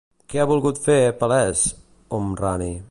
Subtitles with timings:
[0.33, 1.63] Què ha volgut fer palès,
[2.19, 2.73] Homrani?